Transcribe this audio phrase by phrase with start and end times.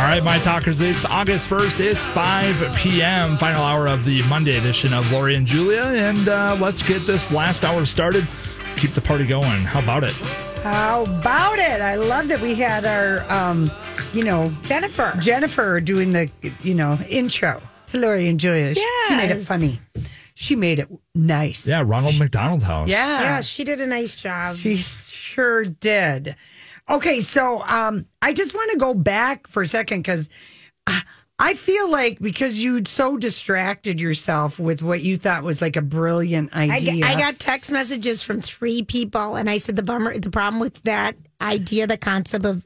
[0.00, 1.80] All right, my talkers, it's August 1st.
[1.80, 5.82] It's 5 p.m., final hour of the Monday edition of Lori and Julia.
[5.82, 8.26] And uh, let's get this last hour started.
[8.76, 9.60] Keep the party going.
[9.62, 10.12] How about it?
[10.62, 11.82] How about it?
[11.82, 13.70] I love that we had our, um,
[14.14, 15.14] you know, Jennifer.
[15.20, 16.30] Jennifer doing the,
[16.62, 18.74] you know, intro to Lori and Julia.
[18.74, 19.74] She- She made it funny.
[20.34, 21.66] She made it nice.
[21.66, 22.88] Yeah, Ronald McDonald House.
[22.88, 23.20] Yeah.
[23.20, 24.56] Yeah, she did a nice job.
[24.56, 26.36] She sure did.
[26.90, 30.28] Okay, so um, I just want to go back for a second because
[31.40, 35.82] I feel like because you'd so distracted yourself with what you thought was like a
[35.82, 37.00] brilliant idea.
[37.00, 40.60] got, I got text messages from three people, and I said the bummer, the problem
[40.60, 42.62] with that idea, the concept of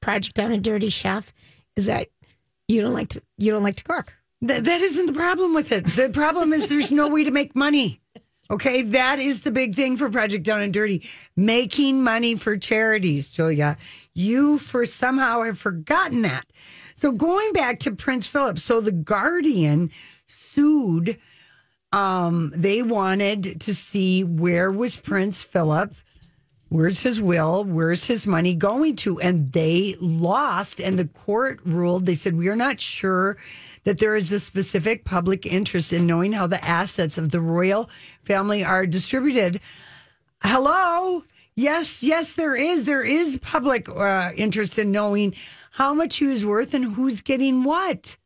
[0.00, 1.32] Project Down and Dirty Chef,
[1.76, 2.08] is that
[2.66, 4.12] you don't like to you don't like to cook.
[4.44, 5.84] Th- that isn't the problem with it.
[5.86, 8.00] The problem is there's no way to make money.
[8.50, 13.30] Okay, that is the big thing for Project Down and Dirty, making money for charities,
[13.30, 13.76] Julia.
[14.14, 16.46] You for somehow have forgotten that.
[16.94, 19.90] So going back to Prince Philip, so the Guardian
[20.26, 21.18] sued.
[21.92, 25.94] Um, they wanted to see where was Prince Philip,
[26.68, 30.80] where's his will, where's his money going to, and they lost.
[30.80, 32.06] And the court ruled.
[32.06, 33.36] They said we are not sure
[33.86, 37.88] that there is a specific public interest in knowing how the assets of the royal
[38.24, 39.60] family are distributed.
[40.42, 41.22] Hello.
[41.54, 42.84] Yes, yes, there is.
[42.84, 45.34] There is public uh, interest in knowing
[45.70, 48.16] how much he was worth and who's getting what.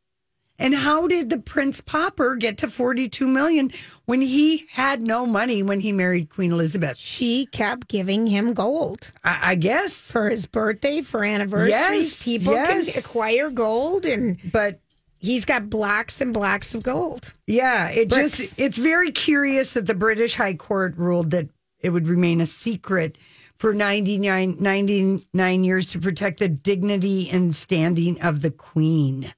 [0.57, 3.71] And how did the Prince Popper get to 42 million
[4.05, 6.97] when he had no money when he married Queen Elizabeth?
[6.97, 9.93] She kept giving him gold I, I guess.
[9.93, 11.69] for his birthday, for anniversaries.
[11.71, 12.93] Yes, People yes.
[12.93, 14.79] can acquire gold, and But
[15.21, 17.33] he's got blocks and blocks of gold.
[17.47, 18.37] yeah, it Bricks.
[18.37, 21.47] just it's very curious that the British High Court ruled that
[21.79, 23.17] it would remain a secret
[23.57, 29.33] for 99, 99 years to protect the dignity and standing of the Queen.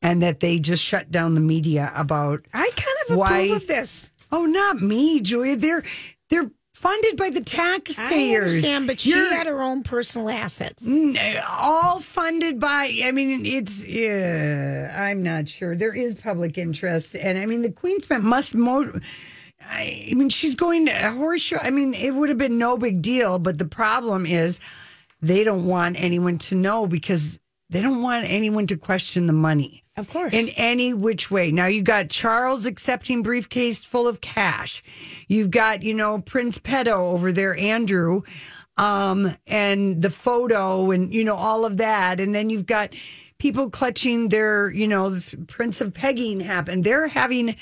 [0.00, 3.66] And that they just shut down the media about I kind of Why- approve of
[3.68, 4.10] this.
[4.32, 5.56] Oh, not me, Julia.
[5.56, 5.84] They're
[6.30, 6.50] they're
[6.82, 8.10] funded by the taxpayers.
[8.10, 10.84] I understand, but she You're- had her own personal assets.
[11.48, 12.92] all funded by.
[13.04, 13.86] I mean, it's.
[13.86, 15.76] Yeah, I'm not sure.
[15.76, 19.00] There is public interest, and I mean, the Queen spent must mo.
[19.64, 21.58] I mean, she's going to a horse show.
[21.62, 24.58] I mean, it would have been no big deal, but the problem is
[25.22, 27.38] they don't want anyone to know because
[27.70, 30.32] they don't want anyone to question the money Of course.
[30.32, 31.52] in any which way.
[31.52, 34.82] Now you got Charles accepting briefcase full of cash.
[35.28, 38.22] You've got, you know, Prince Pedo over there, Andrew,
[38.78, 42.20] um, and the photo and, you know, all of that.
[42.20, 42.94] And then you've got
[43.38, 46.84] people clutching their, you know, Prince of Pegging happened.
[46.84, 47.54] They're having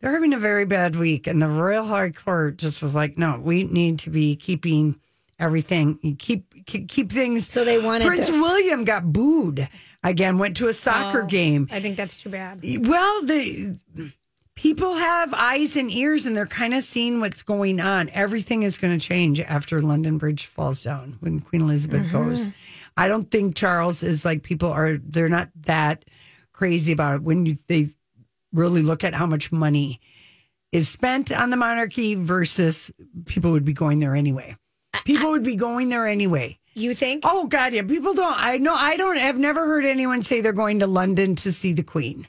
[0.00, 1.26] they're having a very bad week.
[1.26, 4.98] And the Royal High Court just was like, no, we need to be keeping
[5.38, 8.36] everything keep keep, keep things So they wanted Prince this.
[8.36, 9.68] William got booed
[10.04, 11.68] again, went to a soccer Oh, game.
[11.70, 12.60] I think that's too bad.
[12.86, 13.78] Well, the
[14.54, 18.08] people have eyes and ears, and they're kind of seeing what's going on.
[18.10, 22.28] Everything is going to change after London Bridge falls down when Queen Elizabeth Mm-hmm.
[22.30, 22.48] goes.
[22.96, 24.98] I don't think Charles is like people are.
[24.98, 26.04] They're not that
[26.52, 27.90] crazy about it when you, they
[28.52, 30.00] really look at how much money
[30.72, 32.90] is spent on the monarchy versus
[33.26, 34.56] people would be going there anyway.
[35.04, 36.58] People would be going there anyway.
[36.74, 37.24] You think?
[37.26, 37.82] Oh God, yeah.
[37.82, 38.36] People don't.
[38.36, 38.74] I know.
[38.74, 39.18] I don't.
[39.18, 42.28] I've never heard anyone say they're going to London to see the Queen.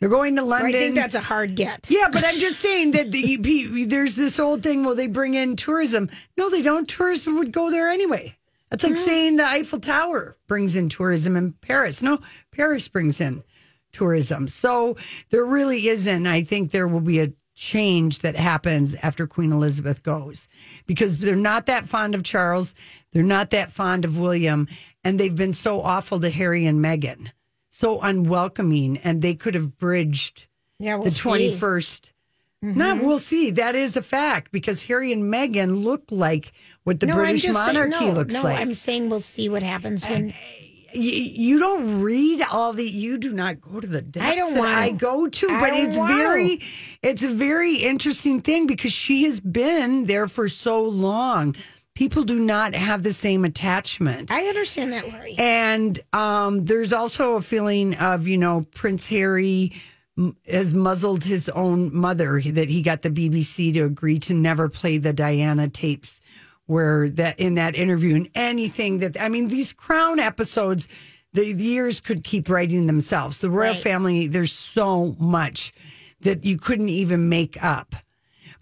[0.00, 0.74] They're going to London.
[0.74, 1.88] I think that's a hard get.
[1.88, 4.84] yeah, but I'm just saying that the, there's this old thing.
[4.84, 6.10] Well, they bring in tourism.
[6.36, 6.86] No, they don't.
[6.86, 8.36] Tourism would go there anyway.
[8.68, 8.98] That's like hmm.
[8.98, 12.02] saying the Eiffel Tower brings in tourism in Paris.
[12.02, 12.20] No,
[12.50, 13.44] Paris brings in
[13.92, 14.48] tourism.
[14.48, 14.96] So
[15.30, 16.26] there really isn't.
[16.26, 20.48] I think there will be a change that happens after Queen Elizabeth goes
[20.86, 22.74] because they're not that fond of Charles.
[23.12, 24.66] They're not that fond of William.
[25.04, 27.30] and they've been so awful to Harry and Meghan,
[27.70, 30.46] so unwelcoming, and they could have bridged
[30.78, 31.28] Yeah, we'll the see.
[31.28, 32.10] 21st.
[32.64, 32.78] Mm-hmm.
[32.78, 33.50] Not, we'll see.
[33.50, 36.52] That is a fact because Harry and Meghan look like
[36.84, 38.58] what the no, British monarchy saying, no, looks no, like.
[38.58, 40.28] I'm saying we'll see what happens when.
[40.28, 40.34] Y-
[40.94, 44.70] you don't read all the you do not go to the depths I don't want
[44.78, 46.06] I go to I but it's to.
[46.06, 46.60] very
[47.02, 51.56] it's a very interesting thing because she has been there for so long
[51.94, 55.34] people do not have the same attachment I understand that, Lori.
[55.38, 59.72] and um, there's also a feeling of you know Prince Harry
[60.18, 64.68] m- has muzzled his own mother that he got the BBC to agree to never
[64.68, 66.20] play the Diana tapes
[66.66, 70.88] where that in that interview and anything that I mean these crown episodes
[71.32, 73.82] the, the years could keep writing themselves the royal Right.
[73.82, 75.72] family there's so much
[76.20, 77.94] that you couldn't even make up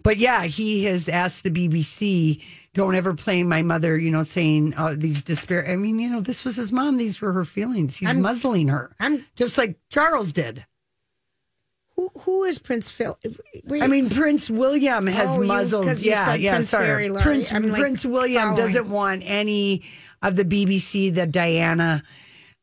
[0.01, 2.41] but yeah, he has asked the BBC,
[2.73, 5.65] don't ever play my mother, you know, saying uh, these despair.
[5.65, 6.97] I mean, you know, this was his mom.
[6.97, 7.95] These were her feelings.
[7.95, 8.93] He's muzzling her.
[8.99, 10.65] I'm- just like Charles did.
[11.95, 13.17] Who, who is Prince Phil?
[13.71, 15.85] I mean, Prince William has Oh, muzzled.
[16.01, 16.87] you yeah, yeah, Prince sorry.
[16.87, 18.57] Harry, Prince, I'm, like, Prince William following.
[18.57, 19.83] doesn't want any
[20.21, 22.03] of the BBC, the Diana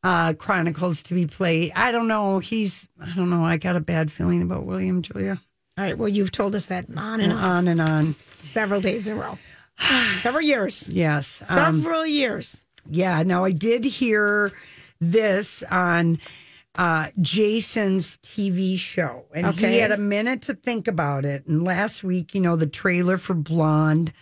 [0.03, 1.71] uh, Chronicles to be played.
[1.75, 2.39] I don't know.
[2.39, 3.45] He's, I don't know.
[3.45, 5.39] I got a bad feeling about William, Julia.
[5.77, 5.97] all right.
[5.97, 8.07] Well, you've told us that on and on On and on.
[8.07, 9.37] several days in a row,
[10.21, 11.41] several years, Yes.
[11.47, 12.65] Um, several years.
[12.89, 14.51] Yeah, now I did hear
[14.99, 16.19] this on
[16.77, 21.45] uh, Jason's TV show, and he had a minute to think about it.
[21.45, 24.13] And last week, you know, the trailer for Blonde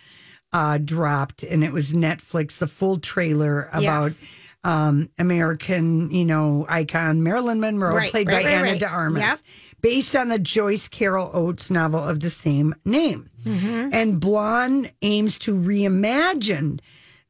[0.52, 4.04] uh, dropped, and it was Netflix, the full trailer about.
[4.04, 4.28] Yes.
[4.62, 8.78] Um, American, you know, icon Marilyn Monroe, Right, played right, by right, Anna right.
[8.78, 9.38] de Armas, Yep.
[9.80, 13.30] based on the Joyce Carol Oates novel of the same name.
[13.42, 13.88] Mm-hmm.
[13.94, 16.78] And Blonde aims to reimagine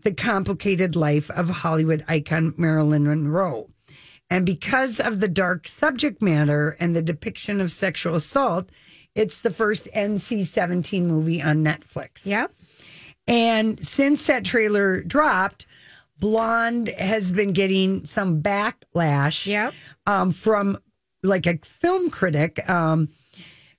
[0.02, 3.69] the complicated life of Hollywood icon Marilyn Monroe.
[4.31, 8.71] And because of the dark subject matter and the depiction of sexual assault,
[9.17, 12.25] it's the first NC 17 movie on Netflix.
[12.25, 12.55] Yep.
[13.27, 15.67] And since that trailer dropped,
[16.21, 19.75] Blonde has been getting some backlash Yep.
[20.06, 20.79] um, from
[21.23, 23.09] like a film critic, um,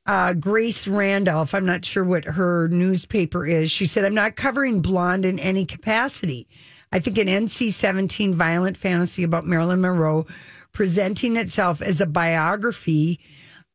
[0.06, 1.54] uh, Grace Randolph.
[1.54, 3.72] I'm not sure what her newspaper is.
[3.72, 6.48] She said, I'm not covering Blonde in any capacity.
[6.92, 10.26] I think an NC 17 violent fantasy about Marilyn Monroe
[10.74, 13.20] presenting itself as a biography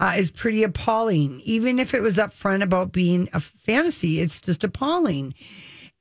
[0.01, 1.41] uh, is pretty appalling.
[1.45, 5.35] Even if it was upfront about being a fantasy, it's just appalling.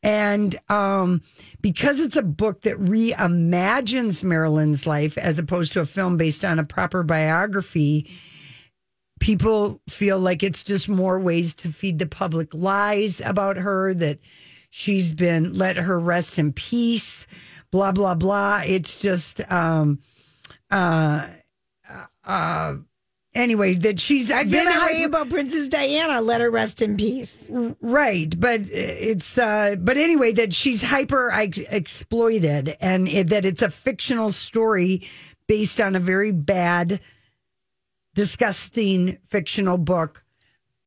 [0.03, 1.21] And um,
[1.61, 6.59] because it's a book that reimagines Marilyn's life as opposed to a film based on
[6.59, 8.11] a proper biography,
[9.19, 14.19] people feel like it's just more ways to feed the public lies about her that
[14.77, 17.25] she's been let her rest in peace,
[17.71, 18.61] blah, blah, blah.
[18.65, 19.99] It's just, um,
[20.69, 21.27] uh,
[22.25, 22.75] uh,
[23.33, 26.19] anyway, that she's I feel been that way about Princess Diana.
[26.19, 27.49] Let her rest in peace.
[27.79, 33.69] Right, but it's uh but anyway that she's hyper exploited and it, that it's a
[33.69, 35.07] fictional story
[35.47, 36.99] based on a very bad
[38.13, 40.24] disgusting fictional book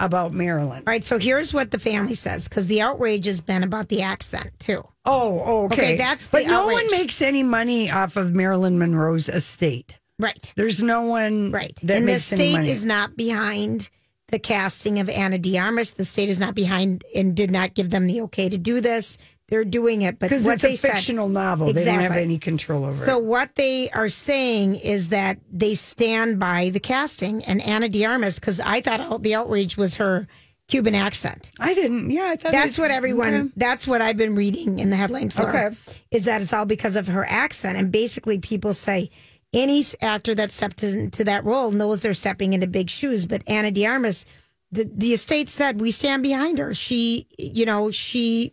[0.00, 0.78] about Marilyn.
[0.86, 1.04] All right.
[1.04, 4.86] So here's what the family says because the outrage has been about the accent too.
[5.04, 5.74] Oh, okay.
[5.74, 9.98] Okay, that's the But no one makes any money off of Marilyn Monroe's estate.
[10.18, 10.52] Right.
[10.56, 11.78] There's no one Right.
[11.84, 13.88] that and the state is not behind
[14.28, 15.92] the casting of Anna de Armas.
[15.92, 19.16] The state is not behind and did not give them the okay to do this.
[19.48, 21.72] They're doing it, but because it's a said, fictional novel.
[21.72, 23.24] They don't have any control over So it.
[23.24, 28.38] what they are saying is that they stand by the casting and Anna de Armas
[28.38, 30.28] because I thought all the outrage was her
[30.68, 31.50] Cuban accent.
[31.58, 32.10] I didn't.
[32.10, 33.34] Yeah, I thought That's what everyone.
[33.34, 33.48] Okay.
[33.56, 35.40] That's what I've been reading in the headlines.
[35.40, 35.70] Okay.
[36.10, 39.08] is that it's all because of her accent, and basically people say
[39.54, 43.24] any actor that stepped into that role knows they're stepping into big shoes.
[43.24, 44.26] But Anna de Armas,
[44.70, 46.74] the the estate said we stand behind her.
[46.74, 48.52] She, you know, she.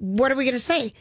[0.00, 0.92] What are we going to say?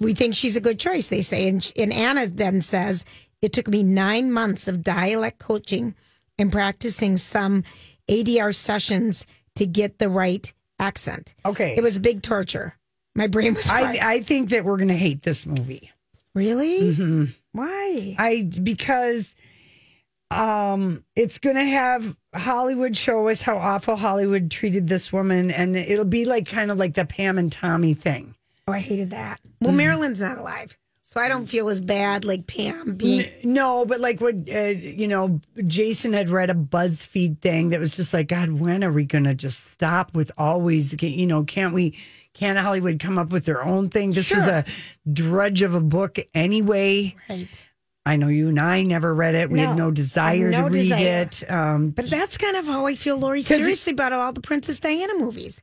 [0.00, 1.08] We think she's a good choice.
[1.08, 3.04] They say, and and Anna then says
[3.42, 5.94] it took me nine months of dialect coaching
[6.38, 7.62] and practicing some
[8.08, 9.26] ADR sessions
[9.56, 11.34] to get the right accent.
[11.44, 11.74] Okay.
[11.76, 12.74] It was big torture.
[13.14, 13.68] My brain was.
[13.68, 15.90] I I think that we're going to hate this movie.
[16.34, 16.92] really?
[16.92, 17.24] Mm-hmm.
[17.52, 18.16] Why?
[18.18, 19.34] I because
[20.30, 25.76] um it's going to have Hollywood show us how awful Hollywood treated this woman and
[25.76, 28.34] it'll be like kind of like the Pam and Tommy thing.
[28.68, 29.40] Oh, I hated that.
[29.60, 29.76] Well, Mm-hmm.
[29.78, 33.30] Marilyn's not alive, so I don't feel as bad like Pam being.
[33.44, 37.94] No, but like what uh, you know, Jason had read a BuzzFeed thing that was
[37.96, 41.72] just like, God, when are we going to just stop with always, you know, can't
[41.74, 41.96] we,
[42.34, 44.10] Can't Hollywood come up with their own thing?
[44.10, 44.64] This was a
[45.10, 47.14] drudge of a book anyway.
[47.30, 47.68] Right.
[48.04, 49.48] I know you and I never read it.
[49.50, 51.22] We had No, no desire no to read desire.
[51.22, 51.50] it.
[51.50, 55.14] Um, But that's kind of how I feel, Lori, seriously about all the Princess Diana
[55.18, 55.62] movies.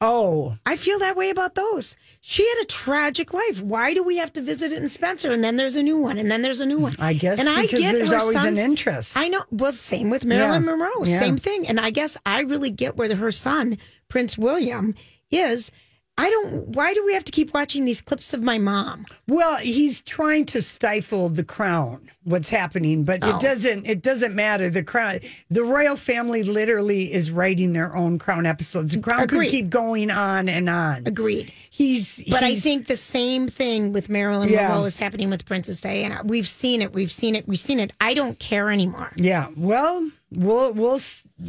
[0.00, 1.96] Oh, I feel that way about those.
[2.20, 3.60] She had a tragic life.
[3.62, 5.30] Why do we have to visit it in Spencer?
[5.30, 6.94] And then there's a new one, and then there's a new one.
[6.98, 9.16] I guess and I get there's her always an son's- interest.
[9.16, 9.44] I know.
[9.50, 10.70] Well, same with Marilyn Yeah.
[10.70, 11.04] Monroe.
[11.04, 11.18] Yeah.
[11.20, 11.66] Same thing.
[11.68, 14.94] And I guess I really get where her son, Prince William,
[15.30, 15.72] is.
[16.16, 16.68] I don't.
[16.68, 19.04] Why do we have to keep watching these clips of my mom?
[19.26, 22.08] Well, he's trying to stifle the crown.
[22.24, 23.36] What's happening, but Oh.
[23.36, 23.86] it doesn't.
[23.86, 24.70] It doesn't matter.
[24.70, 28.94] The crown, the royal family, literally is writing their own crown episodes.
[28.94, 29.46] The crown Agreed.
[29.46, 31.02] could keep going on and on.
[31.06, 31.52] Agreed.
[31.70, 34.68] He's, But I think the same thing with Marilyn Yeah.
[34.68, 36.22] Monroe is happening with Princess Diana.
[36.24, 36.92] We've seen it.
[36.94, 37.46] We've seen it.
[37.48, 37.92] We've seen it.
[38.00, 39.10] I don't care anymore.
[39.16, 39.48] Yeah.
[39.56, 41.00] Well, we'll we'll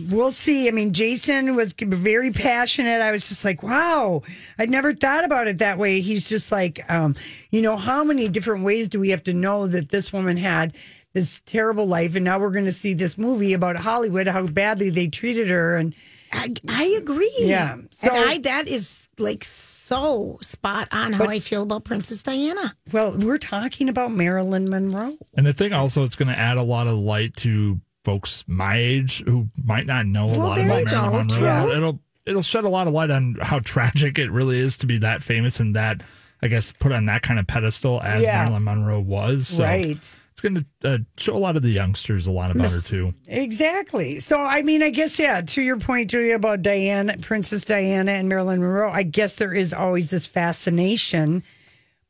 [0.10, 0.68] we'll see.
[0.68, 3.02] I mean, Jason was very passionate.
[3.02, 4.24] I was just like, wow,
[4.58, 6.02] I'd never thought about it that way.
[6.02, 7.16] He's just like, um,
[7.56, 10.76] you know, how many different ways do we have to know that this woman had
[11.14, 14.90] this terrible life, and now we're going to see this movie about Hollywood, how badly
[14.90, 15.96] they treated her, and
[16.34, 17.34] I, I agree.
[17.40, 17.78] Yeah.
[17.92, 22.76] So- and I that is like so spot on how I feel about Princess Diana.
[22.92, 25.16] well, we're talking about Marilyn Monroe.
[25.38, 28.78] And I think also it's going to add a lot of light to folks my
[28.78, 31.64] age who might not know a Well, lot about Marilyn Monroe.
[31.68, 31.72] true.
[31.78, 34.98] It'll it'll shed a lot of light on how tragic it really is to be
[34.98, 36.02] that famous and that
[36.46, 38.44] I guess put on that kind of pedestal as Yeah.
[38.44, 39.48] Marilyn Monroe was.
[39.50, 39.98] So Right.
[40.32, 43.14] It's going to uh, show a lot of the youngsters a lot about her too.
[43.26, 44.20] Exactly.
[44.20, 48.28] So, I mean, I guess, yeah, to your point, Julia, about Diana, Princess Diana and
[48.28, 51.42] Marilyn Monroe, I guess there is always this fascination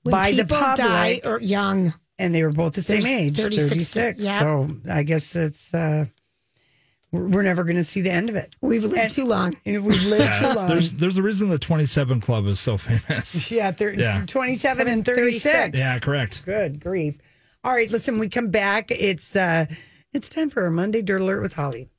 [0.03, 0.77] When by the people public.
[0.87, 1.93] die or young.
[2.17, 4.39] and they were both the same There's age 36 36, yeah.
[4.39, 6.05] so i guess it's uh
[7.15, 9.55] we're we're never going to see the end of it We've lived too long.
[9.65, 13.49] and we've lived too long there's there's a reason the 27 Club is so famous.
[13.59, 14.23] yeah, thir- Yeah.
[14.27, 15.79] 27 and 36 36.
[15.79, 16.43] Yeah, correct.
[16.45, 17.17] good grief
[17.63, 19.65] all right listen we come back it's uh
[20.13, 21.89] it's time for our monday dirt alert with holly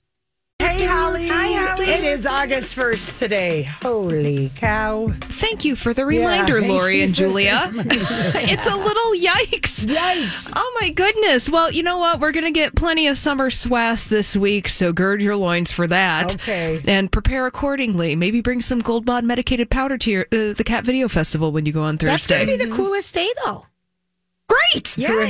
[0.66, 1.28] Hey, Holly.
[1.28, 1.86] Hi, Holly.
[1.86, 3.62] It is August 1st today.
[3.62, 5.08] Holy cow.
[5.20, 7.70] Thank you for the reminder, thank Lori and Julia.
[7.74, 9.86] it's a little yikes.
[9.86, 10.52] Yikes.
[10.56, 11.48] Oh my goodness.
[11.48, 12.18] Well, you know what?
[12.20, 15.86] We're going to get plenty of summer swass this week, so gird your loins for
[15.86, 16.34] that.
[16.34, 16.80] Okay.
[16.86, 18.16] And prepare accordingly.
[18.16, 21.64] Maybe bring some Gold Bond medicated powder to your, uh, the Cat Video Festival when
[21.64, 22.10] you go on Thursday.
[22.12, 23.66] That's going to be the coolest day, though.
[24.48, 24.96] Great.
[24.96, 25.28] Yeah, I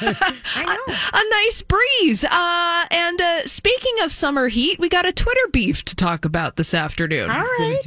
[0.00, 0.14] know.
[0.56, 0.94] I know.
[1.12, 2.24] A nice breeze.
[2.24, 6.56] Uh, and uh, speaking of summer heat, we got a Twitter beef to talk about
[6.56, 7.30] this afternoon.
[7.30, 7.82] All right.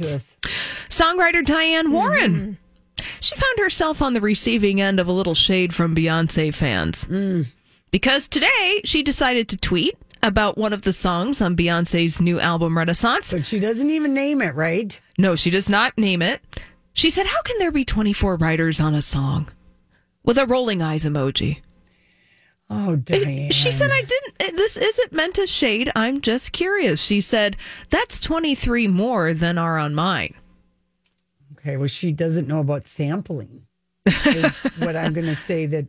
[0.88, 2.34] Songwriter Diane Warren.
[2.34, 2.52] Mm-hmm.
[3.20, 7.04] She found herself on the receiving end of a little shade from Beyonce fans.
[7.06, 7.46] Mm.
[7.90, 12.76] Because today she decided to tweet about one of the songs on Beyonce's new album
[12.76, 13.32] Renaissance.
[13.32, 14.98] But she doesn't even name it, right?
[15.18, 16.40] No, she does not name it.
[16.92, 19.50] She said, How can there be 24 writers on a song?
[20.26, 21.60] With a rolling eyes emoji.
[22.68, 23.52] Oh, Diane.
[23.52, 25.90] She said, I didn't, this isn't meant to shade.
[25.94, 27.00] I'm just curious.
[27.00, 27.56] She said,
[27.90, 30.34] That's 23 more than are on mine.
[31.52, 33.62] Okay, well, she doesn't know about sampling.
[34.26, 35.86] Is what I'm going to say that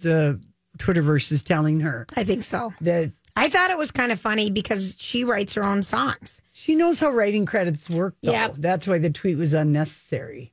[0.00, 0.40] the
[0.78, 2.72] Twitterverse is telling her I think so.
[2.80, 6.42] that I thought it was kind of funny because she writes her own songs.
[6.52, 8.14] she knows how writing credits work.
[8.22, 8.32] Though.
[8.32, 8.54] Yep.
[8.58, 10.52] that's why the tweet was unnecessary.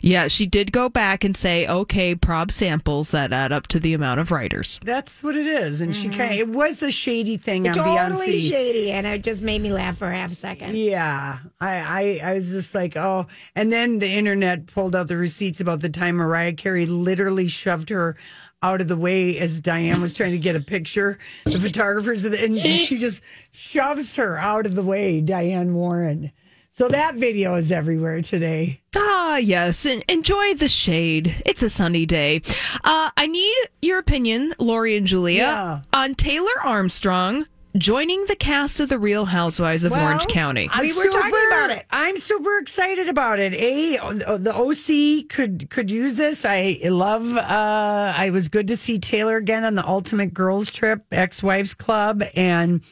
[0.00, 3.94] Yeah, she did go back and say, okay, prob samples that add up to the
[3.94, 4.80] amount of writers.
[4.82, 6.18] That's what it is, and she mm-hmm.
[6.18, 8.50] kind of it was a shady thing on Totally Beyonce.
[8.50, 10.76] shady, and it just made me laugh for half a second.
[10.76, 15.16] Yeah, I, I I was just like, oh, and then the internet pulled out the
[15.16, 18.16] receipts about the time Mariah Carey literally shoved her
[18.62, 21.18] out of the way as Diane was trying to get a picture.
[21.44, 23.22] The photographers, and she just
[23.52, 26.32] shoves her out of the way, Diane Warren.
[26.78, 28.80] So that video is everywhere today.
[28.94, 29.84] Ah, yes.
[29.84, 31.42] En- enjoy the shade.
[31.44, 32.40] It's a sunny day.
[32.84, 35.80] Uh, I need your opinion, Lori and Julia, Yeah.
[35.92, 40.70] on Taylor Armstrong joining the cast of The Real Housewives of Well, Orange County.
[40.80, 41.84] We were talking about it.
[41.90, 43.54] I'm super excited about it.
[43.54, 43.96] A
[44.38, 46.44] the OC could could use this.
[46.44, 47.36] I love.
[47.36, 51.74] uh I was good to see Taylor again on the Ultimate Girls Trip, Ex Wives
[51.74, 52.82] Club, and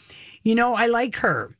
[0.42, 1.52] you know I like her.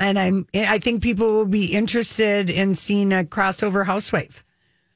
[0.00, 0.46] And I'm.
[0.54, 4.44] I think people will be interested in seeing a crossover housewife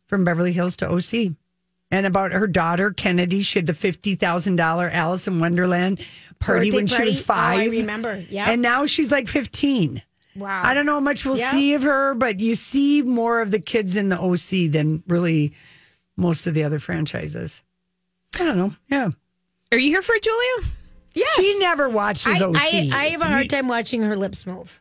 [0.07, 1.33] from Beverly Hills to OC.
[1.91, 6.05] And about her daughter Kennedy, she had the fifty thousand dollar Alice in Wonderland
[6.39, 7.41] party Birthday when she was party?
[7.41, 7.71] Oh, I five.
[7.73, 8.25] remember.
[8.31, 8.51] Yeah.
[8.51, 10.03] and now she's like fifteen.
[10.35, 10.63] Wow.
[10.65, 11.51] I don't know how much we'll Yeah.
[11.51, 15.53] see of her, but you see more of the kids in the OC than really
[16.17, 17.63] most of the other franchises.
[18.41, 18.75] I don't know.
[18.89, 19.11] Yeah.
[19.73, 20.71] Are you here for it, Julia?
[21.15, 21.39] Yes.
[21.39, 22.57] He never watches I, OC.
[22.57, 24.81] I, I have a hard time watching her lips move.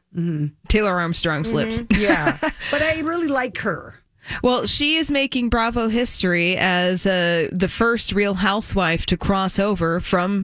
[0.67, 1.81] Taylor Armstrong's lips.
[1.97, 2.37] yeah,
[2.71, 3.95] but I really like her.
[4.43, 9.99] Well, she is making Bravo history as uh, the first real housewife to cross over
[9.99, 10.43] from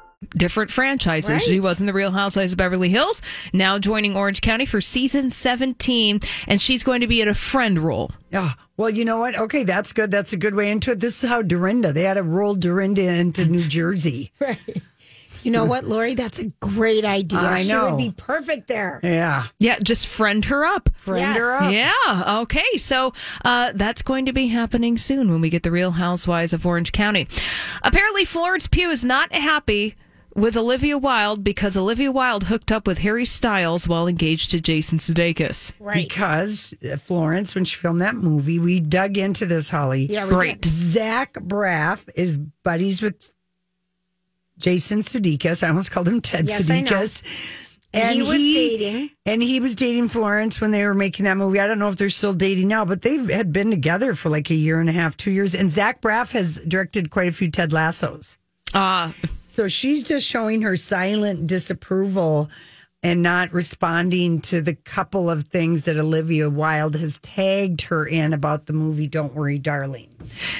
[0.35, 1.41] different franchises.
[1.43, 3.21] She was in the Real Housewives of Beverly Hills,
[3.53, 7.79] now joining Orange County for season 17, and she's going to be in a friend
[7.79, 8.11] role.
[8.33, 9.35] Oh, well, you know what?
[9.35, 10.11] Okay, that's good.
[10.11, 10.99] That's a good way into it.
[10.99, 14.31] This is how Dorinda, they had to roll Dorinda into New Jersey.
[14.41, 14.81] Right.
[15.43, 16.13] You know what, Lori?
[16.13, 17.39] That's a great idea.
[17.39, 17.61] I know.
[17.63, 17.89] She know.
[17.89, 18.99] would be perfect there.
[19.01, 19.47] Yeah.
[19.57, 20.89] Yeah, just friend her up.
[20.95, 21.71] Friend her up.
[21.71, 22.39] Yeah.
[22.41, 22.77] Okay.
[22.77, 26.65] So uh, that's going to be happening soon when we get the Real Housewives of
[26.65, 27.27] Orange County.
[27.81, 29.95] Apparently, Florence Pugh is not happy
[30.35, 34.97] with Olivia Wilde because Olivia Wilde hooked up with Harry Styles while engaged to Jason
[34.97, 35.73] Sudeikis.
[35.79, 36.07] Right.
[36.07, 40.05] Because uh, Florence, when she filmed that movie, we dug into this, Holly.
[40.05, 40.61] Yeah, we Great.
[40.61, 40.71] did.
[40.71, 43.33] Zach Braff is buddies with
[44.57, 45.63] Jason Sudeikis.
[45.63, 46.91] I almost called him Ted Yes, I know.
[46.91, 47.23] Sudeikis.
[47.93, 49.09] And he was dating.
[49.25, 51.59] And he was dating Florence when they were making that movie.
[51.59, 54.49] I don't know if they're still dating now, but they had been together for like
[54.49, 55.53] a year and a half, two years.
[55.53, 58.37] And Zach Braff has directed quite a few Ted Lassos.
[58.73, 59.13] Ah,
[59.51, 62.49] So she's just showing her silent disapproval
[63.03, 68.31] and not responding to the couple of things that Olivia Wilde has tagged her in
[68.31, 70.07] about the movie Don't Worry, Darling.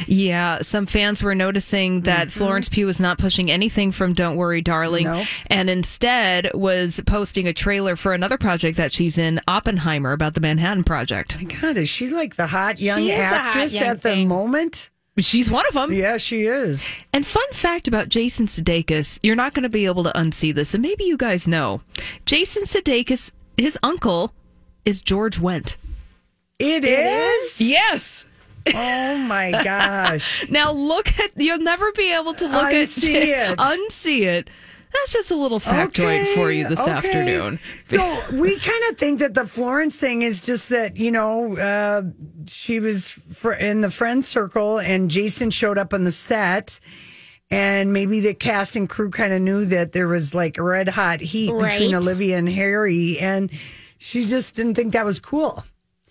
[0.08, 2.38] Yeah, some fans were noticing that Mm-hmm.
[2.38, 5.08] Florence Pugh was not pushing anything from Don't Worry, Darling,
[5.48, 10.42] and instead was posting a trailer for another project that she's in, Oppenheimer, about the
[10.42, 11.38] Manhattan Project.
[11.38, 14.90] My God, is she like the hot young is hot actress young at the moment?
[15.20, 15.92] She's one of them.
[15.92, 16.90] Yeah, she is.
[17.12, 20.74] And fun fact about Jason Sudeikis, you're not going to be able to unsee this,
[20.74, 21.82] and maybe you guys know.
[22.26, 24.34] Jason Sudeikis, his uncle,
[24.86, 25.76] is George Wendt.
[26.60, 27.60] It is?
[27.60, 28.26] Yes.
[28.74, 30.50] Oh my gosh.
[30.50, 33.58] Now look at you'll never be able to look Unsee at it.
[33.58, 34.50] unsee it.
[34.94, 36.92] That's just a little factoid Okay, for you this okay.
[36.92, 37.60] afternoon.
[37.86, 37.98] So
[38.34, 42.02] we kind of think that the Florence thing is just that you know uh,
[42.48, 46.80] she was fr- in the friend circle and Jason showed up on the set,
[47.50, 51.22] and maybe the cast and crew kind of knew that there was like red hot
[51.22, 53.50] heat between Olivia and Harry, and
[53.98, 55.64] she just didn't think that was cool.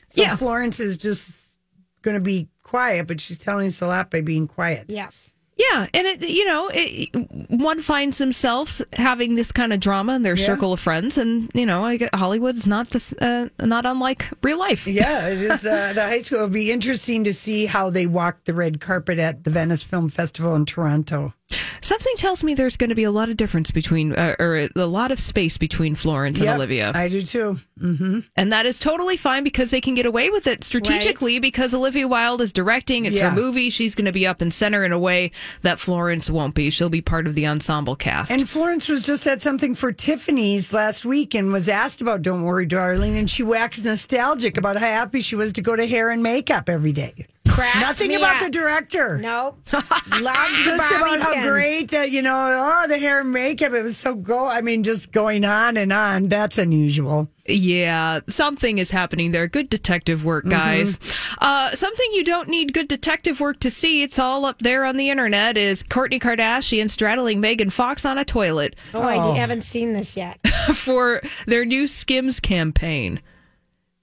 [0.09, 0.37] So Yeah.
[0.37, 1.59] Florence is just
[2.03, 4.87] going to be quiet, but she's telling us a lot by being quiet.
[4.89, 5.31] Yes.
[5.61, 10.23] Yeah, and it you know it, one finds themselves having this kind of drama in
[10.23, 14.27] their circle of friends, and you know I get, Hollywood's not this uh, not unlike
[14.43, 14.87] real life.
[14.87, 15.67] Yeah, it is.
[15.67, 16.39] Uh, the high school.
[16.39, 20.09] It'll be interesting to see how they walk the red carpet at the Venice Film
[20.09, 21.35] Festival in Toronto.
[21.83, 24.85] Something tells me there's going to be a lot of difference between, uh, or a
[24.87, 26.93] lot of space between Florence and Olivia.
[26.95, 27.59] I do too.
[27.81, 28.21] Mm-hmm.
[28.37, 32.07] And that is totally fine because they can get away with it strategically because Olivia
[32.07, 33.07] Wilde is directing.
[33.07, 33.31] It's Yeah.
[33.31, 33.71] her movie.
[33.71, 35.31] She's going to be up and center in a way
[35.63, 36.69] that Florence won't be.
[36.71, 38.31] She'll be part of the ensemble cast.
[38.31, 42.43] And Florence was just at something for Tiffany's last week and was asked about "Don't
[42.43, 46.11] Worry, Darling," and she waxed nostalgic about how happy she was to go to hair
[46.11, 47.27] and makeup every day.
[47.51, 48.43] Crack Nothing about up.
[48.43, 49.19] the director.
[49.19, 49.57] No.
[49.73, 49.85] Loved
[50.15, 53.73] the Just about how great that you know, oh, the hair and makeup.
[53.73, 54.47] It was so go.
[54.47, 56.29] I mean, just going on and on.
[56.29, 57.29] That's unusual.
[57.47, 59.47] yeah, something is happening there.
[59.49, 60.99] Good detective work, guys.
[61.39, 64.03] Uh, something you don't need good detective work to see.
[64.03, 65.57] It's all up there on the internet.
[65.57, 70.39] Is Kourtney Kardashian straddling Megan Fox on a toilet Oh, I haven't seen this yet.
[70.75, 73.21] for their new Skims campaign.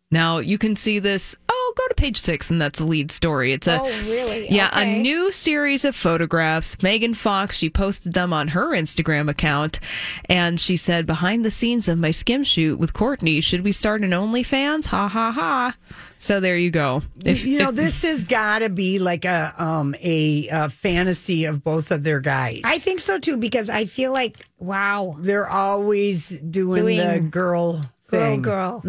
[0.10, 1.36] Now you can see this.
[1.49, 3.51] Oh, go to page six, and that's the lead story.
[3.53, 4.47] It's a Oh, really?
[4.49, 4.99] yeah, Okay.
[4.99, 6.75] a new series of photographs.
[6.82, 9.80] Megan Fox, she posted them on her Instagram account,
[10.30, 14.01] and she said, "Behind the scenes of my skim shoot with Kourtney, should we start
[14.03, 14.86] an OnlyFans?
[14.88, 15.75] Ha ha ha!"
[16.19, 17.03] So there you go.
[17.23, 21.45] If- you know, if- this has got to be like a um a, uh fantasy
[21.45, 22.62] of both of their guys.
[22.63, 27.73] I think so too because I feel like wow, They're always doing, Doing the girl
[28.08, 28.41] girl, thing.
[28.41, 28.82] girl.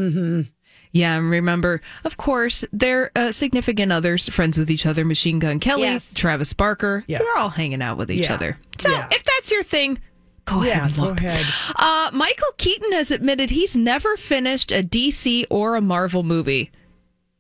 [0.92, 5.60] Yeah, and remember, of course, their uh, significant others, friends with each other, Machine Gun
[5.60, 6.14] Kelly, Yes.
[6.14, 7.18] Travis Barker, Yeah.
[7.18, 8.34] they're all hanging out with each Yeah.
[8.34, 8.58] other.
[8.78, 9.06] So Yeah.
[9.10, 9.98] if that's your thing,
[10.46, 11.46] go ahead Yeah, and go ahead.
[11.76, 16.70] Uh, Michael Keaton has admitted he's never finished a DC or a Marvel movie.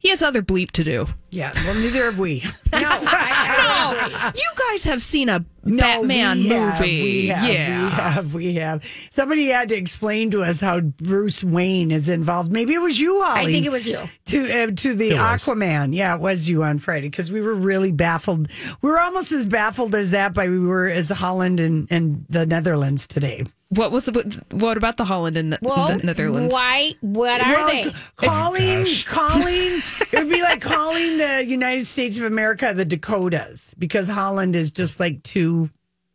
[0.00, 1.08] He has other bleep to do.
[1.30, 2.40] Yeah, well, neither have we.
[2.72, 7.02] No, I, No, you guys have seen a No, Batman we have, movie.
[7.02, 7.84] we have, yeah.
[7.84, 8.84] we have, we have.
[9.10, 12.52] Somebody had to explain to us how Bruce Wayne is involved.
[12.52, 13.40] Maybe it was you, Holly.
[13.40, 13.98] I think it was you.
[14.26, 15.44] to uh, to the It was.
[15.44, 15.92] Aquaman.
[15.94, 18.48] Yeah, it was you on Friday because we were really baffled.
[18.80, 22.46] We were almost as baffled as that by we were as Holland and, and the
[22.46, 23.44] Netherlands today.
[23.70, 26.54] What was the, what about the Holland and the, well, the Netherlands?
[26.54, 26.94] Why?
[27.02, 27.92] What are well, they?
[28.16, 29.04] calling Gosh.
[29.04, 29.44] calling
[30.00, 34.70] it would be like calling the United States of America the Dakotas because Holland is
[34.72, 35.68] just like two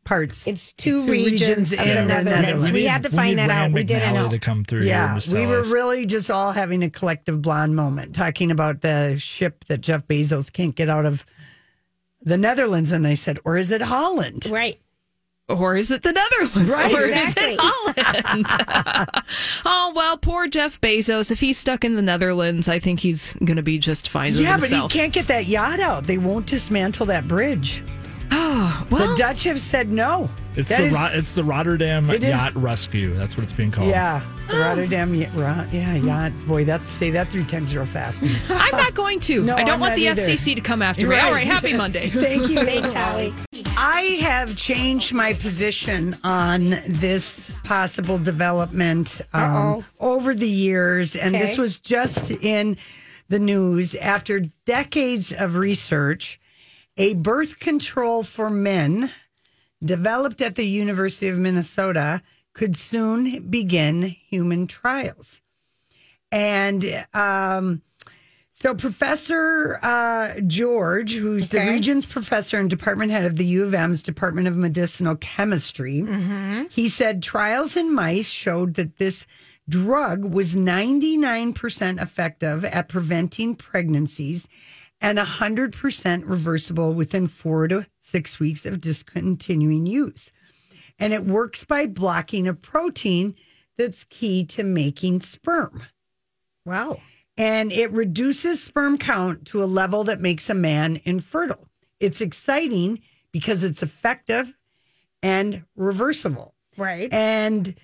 [0.03, 0.47] parts.
[0.47, 2.71] It's two, regions, of the in Netherlands.
[2.71, 3.61] We had to find need that out.
[3.61, 4.29] Rand We didn't know.
[4.29, 4.85] to come through.
[4.85, 9.65] Yeah, we were really just all having a collective blonde moment, talking about the ship
[9.65, 11.25] that Jeff Bezos can't get out of
[12.21, 12.91] the Netherlands.
[12.91, 14.47] And they said, or is it Holland?
[14.47, 14.79] Right.
[15.49, 16.69] Or is it the Netherlands?
[16.71, 17.43] Right, or exactly.
[17.43, 19.15] is it Holland?
[19.65, 21.32] oh, well, poor Jeff Bezos.
[21.32, 24.41] If he's stuck in the Netherlands, I think he's going to be just fine with
[24.41, 26.06] Yeah, but he can't get that yacht out.
[26.06, 27.84] They won't dismantle that bridge.
[28.36, 30.27] Oh, well, the Dutch have said no.
[30.56, 33.13] It's That the is- Ro- it's the Rotterdam It is- Yacht Rescue.
[33.13, 33.89] That's what it's being called.
[33.89, 35.29] yeah, the Rotterdam yacht.
[35.36, 36.32] Ro- Yeah, yacht.
[36.47, 38.23] Boy, that's say that three times real fast.
[38.49, 39.43] I'm not going to.
[39.43, 40.21] No, I don't I'm want the either.
[40.21, 41.15] FCC to come after me.
[41.15, 41.23] Right.
[41.23, 42.10] All right, happy Monday.
[42.10, 42.56] Thank you.
[42.65, 43.34] Thanks, Holly.
[43.77, 51.58] I have changed my position on this possible development um, over the years, and this
[51.58, 52.77] was just in
[53.29, 56.39] the news after decades of research.
[56.97, 59.10] A birth control for men
[59.84, 62.21] developed at the University of Minnesota
[62.53, 65.41] could soon begin human trials.
[66.31, 67.81] And um,
[68.51, 73.73] so, Professor uh, Georg, who's the Regents Professor and Department Head of the U of
[73.73, 76.01] M's Department of Medicinal Chemistry,
[76.71, 79.25] he said trials in mice showed that this
[79.67, 84.47] drug was 99% effective at preventing pregnancies
[85.01, 90.31] and 100% reversible within four to six weeks of discontinuing use.
[90.99, 93.36] And it works by blocking a protein
[93.77, 95.84] that's key to making sperm
[96.65, 96.99] Wow.
[97.38, 101.67] and it reduces sperm count to a level that makes a man infertile.
[101.99, 103.01] It's exciting
[103.32, 104.53] because it's effective
[105.23, 106.53] and reversible.
[106.77, 107.12] Right.
[107.12, 107.75] And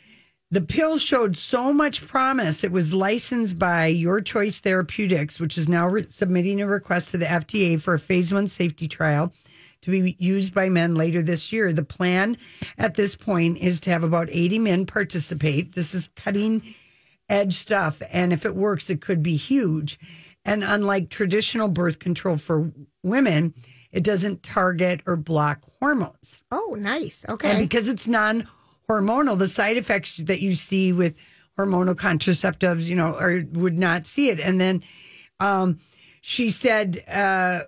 [0.51, 2.63] the pill showed so much promise.
[2.63, 7.17] It was licensed by Your Choice Therapeutics, which is now re- submitting a request to
[7.17, 9.33] the FDA for a phase one safety trial
[9.81, 11.71] to be used by men later this year.
[11.73, 12.37] The plan
[12.77, 15.73] at this point is to have about 80 men participate.
[15.73, 16.75] This is cutting
[17.29, 18.01] edge stuff.
[18.11, 19.99] And if it works, it could be huge.
[20.45, 22.71] And unlike traditional birth control for
[23.03, 23.53] women,
[23.91, 26.39] it doesn't target or block hormones.
[26.51, 27.25] oh, nice.
[27.27, 27.51] Okay.
[27.51, 28.47] And because it's non
[28.87, 31.15] hormonal, the side effects that you see with
[31.57, 34.39] hormonal contraceptives, you know, or would not see it.
[34.39, 34.83] And then
[35.39, 35.79] um,
[36.29, 37.61] she said uh,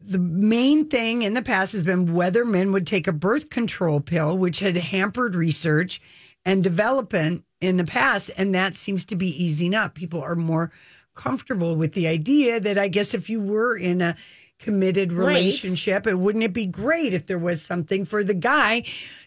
[0.00, 4.00] the main thing in the past has been whether men would take a birth control
[4.00, 6.00] pill, which had hampered research
[6.44, 8.32] and development in the past.
[8.36, 9.94] And that seems to be easing up.
[9.94, 10.72] People are more
[11.14, 14.16] comfortable with the idea that I guess if you were in a
[14.58, 15.28] committed Right.
[15.28, 18.82] relationship, it wouldn't it be great if there was something for the guy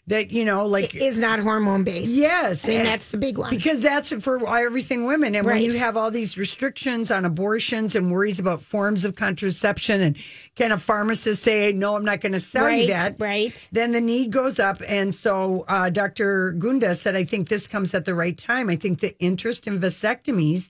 [0.07, 2.11] that, you know, like is not hormone based.
[2.13, 2.65] Yes.
[2.65, 3.49] I mean, and- that's the big one.
[3.51, 5.35] Because that's for everything women.
[5.35, 10.01] And when you have all these restrictions on abortions and worries about forms of contraception,
[10.01, 10.17] and
[10.55, 12.81] can a pharmacist say, no, I'm not going to sell right.
[12.81, 13.15] you that?
[13.19, 13.67] Right.
[13.71, 14.81] Then the need goes up.
[14.87, 16.51] And so uh, Dr.
[16.53, 18.69] Gunda said, I think this comes at the right time.
[18.69, 20.69] I think the interest in vasectomies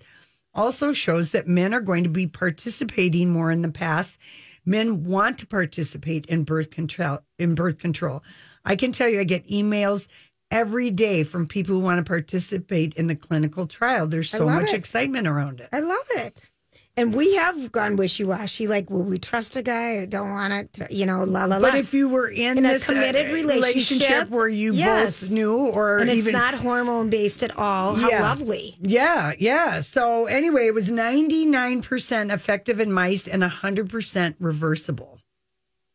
[0.53, 4.19] also shows that men are going to be participating more in the past.
[4.65, 8.23] Men want to participate in birth control in birth control.
[8.65, 10.07] I can tell you I get emails
[10.51, 14.05] every day from people who want to participate in the clinical trial.
[14.05, 14.75] There's so much it.
[14.75, 15.69] excitement around it.
[15.71, 16.50] I love it.
[16.97, 18.67] And we have gone wishy washy.
[18.67, 20.01] Like, will we trust a guy?
[20.01, 20.91] I don't want it.
[20.91, 21.71] You know, la la la.
[21.71, 25.21] But if you were in, In a this uh, committed relationship, where you yes.
[25.21, 28.21] both knew, or and it's even not hormone based at all, how Yeah.
[28.21, 28.75] lovely.
[28.81, 29.79] Yeah, yeah.
[29.79, 35.19] So anyway, it was 99% effective in mice and 100% reversible.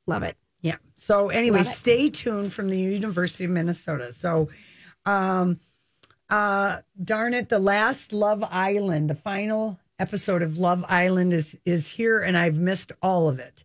[0.06, 0.36] Love it.
[0.62, 0.76] Yeah.
[0.96, 4.12] So anyway, stay tuned from the University of Minnesota.
[4.12, 4.48] So
[5.04, 5.60] um
[6.30, 11.88] uh darn it, the last Love Island, the final episode of Love Island is is
[11.88, 13.64] here and I've missed all of it.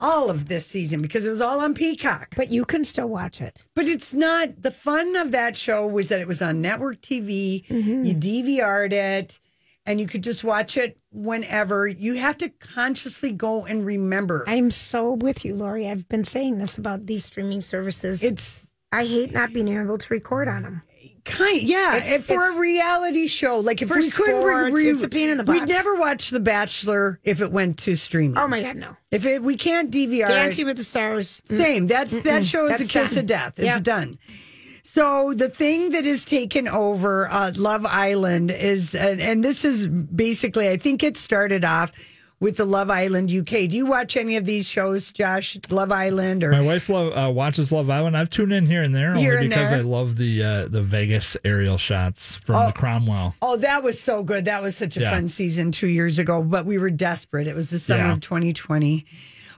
[0.00, 2.34] All of this season because it was all on Peacock.
[2.34, 3.64] But you can still watch it.
[3.76, 7.64] But it's not the fun of that show was that it was on network TV.
[7.68, 8.04] Mm-hmm.
[8.04, 9.38] You DVR'd it
[9.86, 11.86] and you could just watch it whenever.
[11.86, 14.44] You have to consciously go and remember.
[14.46, 15.88] I'm so with you, Lori.
[15.88, 18.22] I've been saying this about these streaming services.
[18.22, 20.82] It's I hate not being able to record on them.
[21.24, 23.58] Kind yeah, It's- for it's- a reality show.
[23.60, 27.20] Like if we couldn't re- it's a pain in the We'd never watch The Bachelor
[27.24, 28.38] if it went to streaming.
[28.38, 28.96] Oh my God, no.
[29.10, 31.40] If it we can't DVR Dancing with the Stars.
[31.44, 31.86] Same.
[31.88, 33.18] That that show is a kiss done.
[33.20, 33.52] of death.
[33.56, 34.14] It's done.
[34.82, 39.86] So the thing that has taken over uh, Love Island is, and, and this is
[39.86, 41.92] basically, I think it started off
[42.42, 43.68] with the Love Island UK.
[43.70, 45.56] Do you watch any of these shows, Josh?
[45.70, 48.16] Love Island or My wife love, uh, watches Love Island.
[48.16, 49.78] I've tuned in here and there Here only and because there.
[49.78, 53.36] I love the uh, the Vegas aerial shots from the Cromwell.
[53.40, 54.46] Oh, that was so good.
[54.46, 55.10] That was such a Yeah.
[55.12, 57.46] fun season two years ago, but we were desperate.
[57.46, 58.12] It was the summer Yeah.
[58.12, 59.06] of 2020.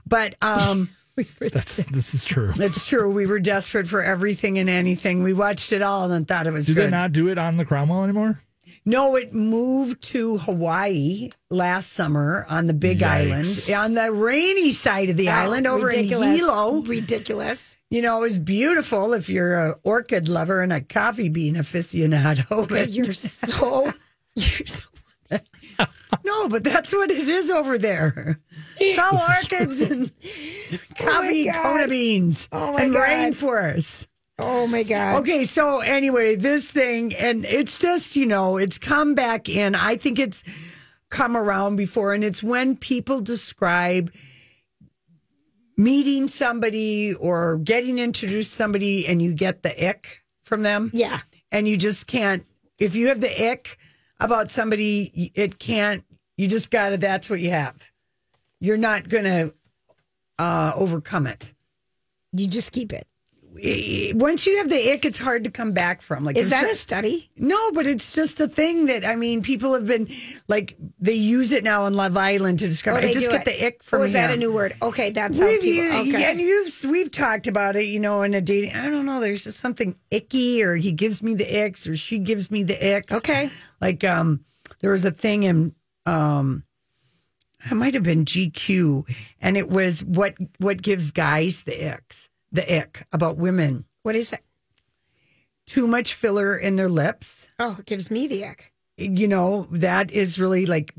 [0.07, 0.89] But um,
[1.39, 2.53] That's this is true.
[2.57, 3.09] it's true.
[3.09, 5.23] We were desperate for everything and anything.
[5.23, 6.87] We watched it all and thought it was Do good.
[6.87, 8.41] they not do it on the Cromwell anymore?
[8.87, 13.67] No, it moved to Hawaii last summer on the Big Yikes.
[13.67, 16.27] Island, on the rainy side of the oh, island over ridiculous.
[16.29, 16.81] in Hilo.
[16.83, 17.77] Ridiculous.
[17.89, 22.67] You know, it was beautiful if you're an orchid lover and a coffee bean aficionado.
[22.69, 23.91] But You're so.
[24.35, 24.87] You're so
[26.23, 28.39] no, but that's what it is over there.
[28.79, 30.11] It's all orchids and
[30.71, 31.55] oh coffee, God.
[31.55, 33.07] Kona beans, Oh my and God.
[33.07, 34.05] rainforests.
[34.39, 35.19] Oh my God.
[35.19, 39.75] Okay, so anyway, this thing, and it's just, you know, it's come back in.
[39.75, 40.43] I think it's
[41.09, 44.11] come around before, and it's when people describe
[45.77, 50.89] meeting somebody or getting introduced to somebody and you get the ick from them.
[50.93, 51.19] Yeah.
[51.51, 52.45] And you just can't,
[52.77, 53.77] if you have the ick
[54.19, 56.03] about somebody, it can't,
[56.37, 57.75] you just got to, that's what you have.
[58.59, 59.53] You're not going to
[60.39, 61.51] uh, overcome it
[62.31, 63.07] You just keep it.
[64.15, 66.23] Once you have the ick, it's hard to come back from.
[66.23, 67.29] Like, Is that a study?
[67.37, 67.71] no?
[67.71, 70.07] But it's just a thing that I mean, people have been
[70.47, 72.95] like they use it now on Love Island to describe.
[72.95, 73.45] Oh, I they just get it.
[73.59, 74.01] the ick from.
[74.01, 74.75] Or is that a new word?
[74.81, 75.83] Okay, that's how We've people.
[75.85, 76.29] used- Okay.
[76.31, 78.73] and you've we've talked about it, you know, in a dating.
[78.75, 79.21] I don't know.
[79.21, 82.75] There's just something icky, or he gives me the icks, or she gives me the
[82.75, 83.13] icks.
[83.13, 83.49] Okay.
[83.79, 84.43] Like um,
[84.81, 85.73] there was a thing in
[86.05, 86.63] um,
[87.69, 89.03] it might have been GQ,
[89.41, 93.85] and it was what what gives guys the icks, the ick about women.
[94.03, 94.43] What is it?
[95.67, 97.47] Too much filler in their lips.
[97.59, 98.71] Oh, it gives me the ick.
[98.97, 100.93] You know, that is really like,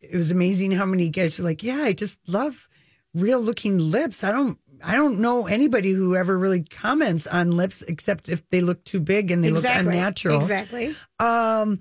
[0.00, 2.68] it was amazing how many guys were like, yeah, I just love
[3.14, 4.24] real looking lips.
[4.24, 8.60] I don't, I don't know anybody who ever really comments on lips except if they
[8.60, 9.84] look too big and they exactly.
[9.84, 10.36] look unnatural.
[10.36, 10.96] Exactly.
[11.20, 11.80] Um,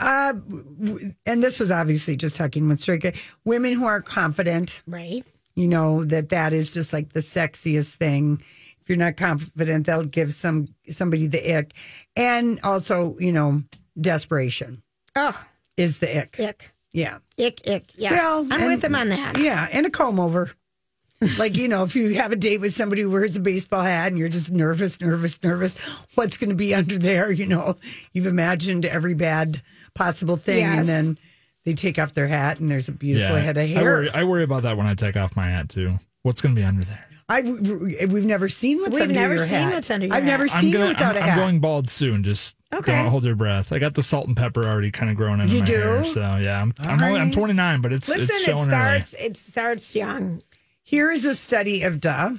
[0.00, 0.32] uh,
[1.26, 3.12] and this was obviously just talking with straight guy.
[3.44, 5.26] Women who are confident, Right.
[5.54, 8.42] You know, that that is just like the sexiest thing.
[8.82, 11.72] If you're not confident, they'll give some somebody the ick.
[12.16, 13.62] And also, you know,
[14.00, 14.82] desperation
[15.16, 15.44] Oh,
[15.76, 16.38] is the ick.
[16.40, 16.72] ick.
[16.92, 17.18] Yeah.
[17.38, 17.84] Ick, ick.
[17.96, 18.12] Yes.
[18.12, 19.38] Well, I'm and- with them on that.
[19.38, 19.68] Yeah.
[19.70, 20.50] And a comb over.
[21.38, 24.08] like, you know, if you have a date with somebody who wears a baseball hat
[24.08, 25.74] and you're just nervous, nervous, nervous,
[26.14, 27.30] what's going to be under there?
[27.30, 27.76] You know,
[28.12, 29.60] you've imagined every bad
[29.94, 30.60] possible thing.
[30.60, 30.78] Yes.
[30.78, 31.18] And then
[31.70, 33.84] they take off their hat and there's a beautiful head of I hair.
[33.84, 35.98] worry, I worry about that when I take off my hat too.
[36.22, 37.04] What's going to be under there?
[37.28, 39.72] I, we've never seen what's We've under never your seen hat.
[39.74, 40.56] what's under your I've never hat.
[40.56, 40.84] I'm seen gonna.
[40.86, 41.36] you without I'm, a I'm hat.
[41.38, 42.24] going bald soon.
[42.24, 42.90] Just Okay.
[42.92, 43.72] don't hold your breath.
[43.72, 45.72] I got the salt and pepper already kind of growing into You my do?
[45.74, 46.04] hair.
[46.06, 49.14] So yeah, I'm I'm, only, I'm 29, but it's Listen, it's it showing starts.
[49.14, 50.42] It starts young.
[50.82, 52.32] Here is a study of duh,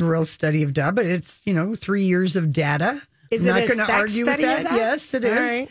[0.00, 3.02] a real study of duh, but it's you know three years of data.
[3.32, 4.70] Is I'm it not a going to sex argue study with of that.
[4.70, 4.76] duh?
[4.76, 5.38] Yes, it All is.
[5.40, 5.68] right.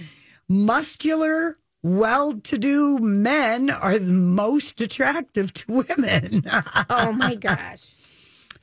[0.50, 6.44] Muscular, well-to-do men are the most attractive to women.
[6.90, 7.84] Oh my gosh.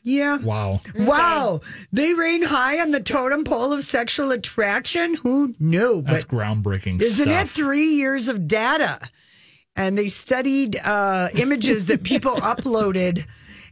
[0.03, 0.35] yeah.
[0.35, 0.45] early.
[0.45, 0.81] Wow.
[0.95, 1.61] Wow,
[1.93, 5.15] they reign high on the totem pole of sexual attraction.
[5.15, 6.03] Who knew?
[6.03, 9.01] That's But groundbreaking Isn't it three years of data?
[9.77, 13.27] And they studied uh, images that people uploaded.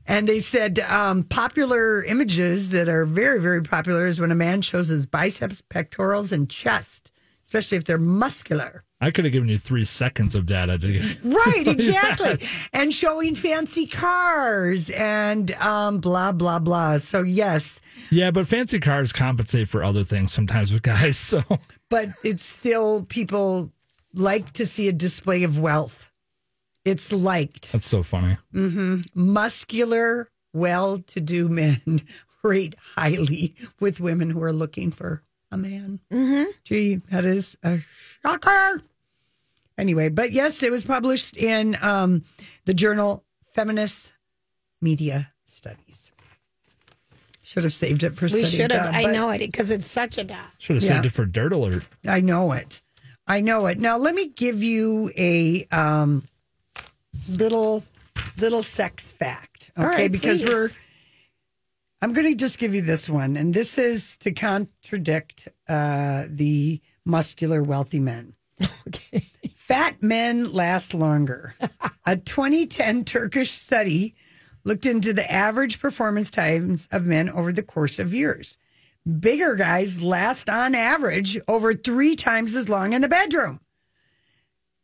[0.09, 4.63] And they said um, popular images that are very, very popular is when a man
[4.63, 7.11] shows his biceps, pectorals, and chest
[7.47, 8.83] especially if they're muscular.
[9.07, 11.25] I could have given you three seconds of data to give.
[11.25, 12.45] Right, exactly.
[12.73, 16.99] and showing fancy cars and um, blah, blah, blah.
[16.99, 21.17] So, yes, Yeah, but fancy cars compensate for other things sometimes with guys.
[21.37, 21.43] So
[21.89, 23.71] but it's still people
[24.13, 26.11] like to see a display of wealth.
[26.85, 27.71] It's liked.
[27.71, 28.39] that's so funny.
[28.53, 29.03] Mm-hmm.
[29.15, 32.03] Muscular, well to do men
[32.43, 36.01] rate highly with women who are looking for a man.
[36.13, 36.51] Mm-hmm.
[36.65, 37.79] Gee, that is a
[38.23, 38.83] shocker.
[39.79, 42.23] Anyway, but yes, it was published in um,
[42.65, 44.13] the journal Feminist
[44.81, 46.13] Media Studies.
[47.43, 48.87] Should have saved it for We study should have.
[48.87, 50.51] time, I know it because it's such a dot.
[50.59, 50.95] Should have Yeah.
[50.95, 51.85] saved it for Dirt Alert.
[52.07, 52.81] I know it.
[53.27, 53.79] I know it.
[53.79, 56.25] Now let me give you a um,
[57.29, 57.85] little
[58.39, 59.83] little sex fact, okay?
[59.87, 60.49] All right, because please.
[60.51, 60.69] we're.
[62.03, 66.81] I'm going to just give you this one, and this is to contradict uh, the
[67.05, 68.35] muscular wealthy men.
[68.89, 69.27] Okay.
[69.67, 71.57] Fat men last longer.
[72.07, 74.15] A 2010 Turkish study
[74.63, 78.59] looked into the average performance times of men over the course of years.
[79.19, 83.59] Bigger guys last on average over three times as long in the bedroom.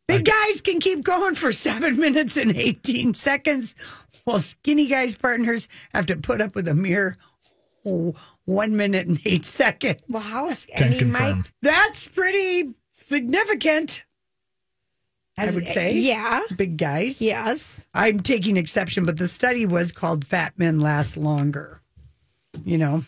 [0.05, 3.75] Big guys can keep going for seven minutes and 18 seconds,
[4.25, 7.17] while skinny guys' partners have to put up with a mere
[7.85, 10.01] oh, one minute and eight seconds.
[10.09, 11.37] Well, how is I Can mean, confirm.
[11.37, 11.53] Mike?
[11.61, 14.03] That's pretty significant,
[15.37, 15.97] I would say.
[15.97, 16.41] Yeah.
[16.55, 17.21] Big guys.
[17.21, 17.87] Yes.
[17.93, 21.81] I'm taking exception, but the study was called Fat Men Last Longer.
[22.63, 23.03] You know.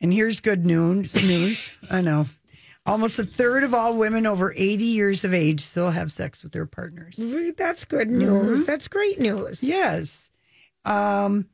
[0.00, 1.14] And here's good news.
[1.14, 1.72] News.
[1.90, 2.26] I know.
[2.86, 6.52] Almost a third of all women over 80 years of age still have sex with
[6.52, 7.20] their partners.
[7.56, 8.66] That's good news.
[8.66, 9.62] That's great news.
[9.62, 10.30] Yes.
[10.84, 11.46] Um,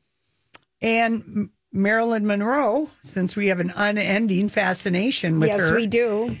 [0.81, 6.37] and Marilyn Monroe, since we have an unending fascination with yes, her, Yes, we do.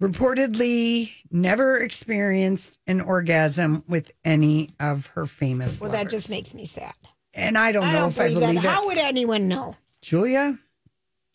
[0.00, 6.64] Reportedly never experienced an orgasm with any of her famous Well, that just makes me
[6.64, 6.94] sad.
[7.32, 8.64] and I don't I know don't if I believe believe that.
[8.64, 8.70] it.
[8.70, 9.76] How would anyone know?
[10.02, 10.58] Julia,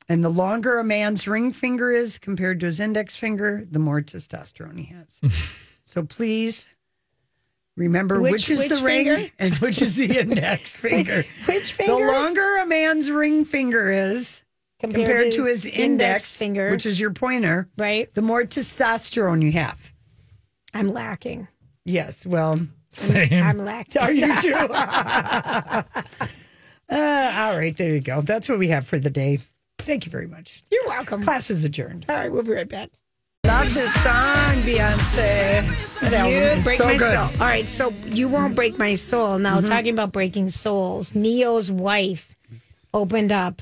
[0.07, 4.01] and the longer a man's ring finger is compared to his index finger, the more
[4.01, 5.19] testosterone he has.
[5.83, 6.69] so please
[7.75, 9.31] remember Which- which, is which the ring finger?
[9.39, 11.23] and which is the index finger.
[11.45, 11.93] Which finger?
[12.05, 14.43] The longer a man's ring finger is
[14.79, 18.13] compared, to, his index, finger, which is your pointer, right?
[18.15, 19.91] the more testosterone you have.
[20.73, 21.47] I'm lacking.
[21.85, 22.59] Yes, well,
[22.91, 23.43] Same.
[23.43, 24.01] I'm lacking.
[24.01, 24.53] are you too?
[24.53, 25.83] uh,
[26.89, 28.21] all right, there you go.
[28.21, 29.39] That's what we have for the day.
[29.79, 30.63] Thank you very much.
[30.71, 31.23] You're welcome.
[31.23, 32.05] Class is adjourned.
[32.09, 32.89] All right, we'll be right back.
[33.45, 35.99] Love this song, Beyonce.
[36.01, 37.13] That album You break so my good.
[37.13, 37.41] soul.
[37.41, 39.39] All right, so you won't break my soul.
[39.39, 42.35] Now, talking about breaking souls, Ne-Yo's wife
[42.93, 43.61] opened up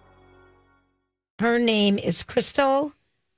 [1.41, 2.93] Her name is Crystal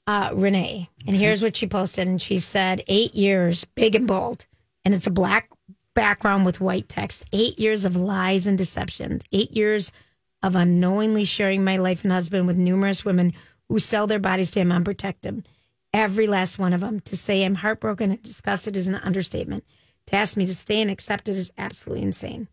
[0.08, 0.90] uh, Renay.
[1.08, 2.06] And here's what she posted.
[2.06, 4.46] And she said, eight years, big and bold.
[4.84, 5.50] And it's a black
[5.94, 7.24] background with white text.
[7.32, 9.20] Eight years of lies and deception.
[9.32, 9.94] Eight years
[10.42, 13.32] of unknowingly sharing my life and husband with numerous women
[13.70, 15.48] who sell their bodies to him unprotected.
[15.94, 17.00] Every last one of them.
[17.00, 19.64] To say I'm heartbroken and disgusted is an understatement.
[20.08, 22.50] To ask me to stay and accept it is absolutely insane.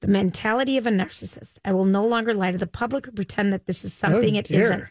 [0.00, 1.58] The mentality of a narcissist.
[1.64, 4.34] I will no longer lie to the public or pretend that this is oh, something
[4.34, 4.62] it dear.
[4.62, 4.84] isn't.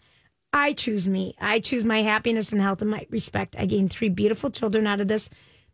[0.53, 1.35] I choose me.
[1.39, 3.55] I choose my happiness and health and my respect.
[3.57, 5.29] I gained three beautiful children out of this,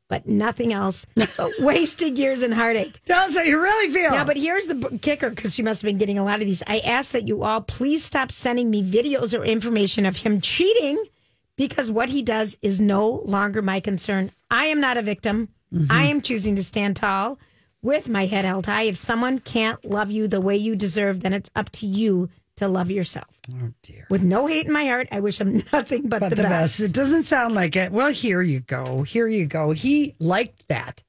[0.10, 1.06] but nothing else.
[1.16, 3.00] but wasted years and heartache.
[3.06, 4.12] Tell us how you really feel.
[4.12, 6.46] Now, but here's the b- kicker because she must have been getting a lot of
[6.46, 6.62] these.
[6.68, 11.02] I ask that you all please stop sending me videos or information of him cheating
[11.56, 14.32] because what he does is no longer my concern.
[14.52, 15.50] I am not a victim.
[15.74, 15.92] Mm-hmm.
[15.92, 17.40] I am choosing to stand tall
[17.86, 18.84] with my head held high.
[18.84, 22.68] If someone can't love you the way you deserve, then it's up to you to
[22.68, 23.42] love yourself.
[23.54, 24.08] oh dear.
[24.10, 26.80] With no hate in my heart, I wish him nothing but, But the, the, best.
[26.80, 26.80] best.
[26.80, 27.92] It doesn't sound like it.
[27.92, 29.04] Well, here you go.
[29.04, 29.72] Here you go.
[29.72, 31.04] He liked that.